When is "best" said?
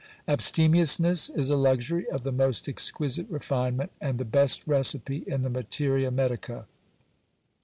4.25-4.65